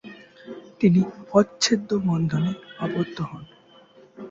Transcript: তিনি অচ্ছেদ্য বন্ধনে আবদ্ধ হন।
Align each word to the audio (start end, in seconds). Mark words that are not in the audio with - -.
তিনি 0.79 1.01
অচ্ছেদ্য 1.33 1.89
বন্ধনে 2.07 2.51
আবদ্ধ 2.79 3.17
হন। 3.21 3.43